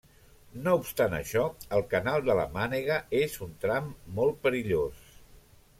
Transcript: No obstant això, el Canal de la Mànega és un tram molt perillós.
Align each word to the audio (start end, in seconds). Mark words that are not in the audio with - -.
No 0.67 0.71
obstant 0.83 1.11
això, 1.17 1.43
el 1.79 1.85
Canal 1.91 2.25
de 2.31 2.39
la 2.41 2.47
Mànega 2.57 2.99
és 3.21 3.37
un 3.49 3.53
tram 3.67 3.95
molt 4.19 4.43
perillós. 4.47 5.07